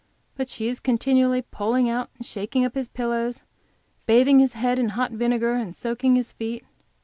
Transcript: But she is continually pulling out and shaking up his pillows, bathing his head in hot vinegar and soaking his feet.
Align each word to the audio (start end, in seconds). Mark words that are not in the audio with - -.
But 0.35 0.49
she 0.49 0.67
is 0.67 0.79
continually 0.79 1.43
pulling 1.43 1.87
out 1.87 2.09
and 2.17 2.25
shaking 2.25 2.65
up 2.65 2.73
his 2.73 2.89
pillows, 2.89 3.43
bathing 4.07 4.39
his 4.39 4.53
head 4.53 4.79
in 4.79 4.89
hot 4.89 5.11
vinegar 5.11 5.53
and 5.53 5.75
soaking 5.75 6.15
his 6.15 6.33
feet. 6.33 6.65